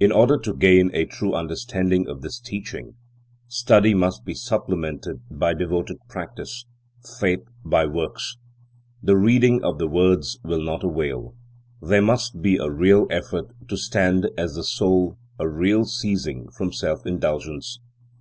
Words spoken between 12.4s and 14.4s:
be a real effort to stand